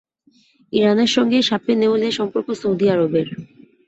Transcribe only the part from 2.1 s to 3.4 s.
সম্পর্ক সৌদি আরবের।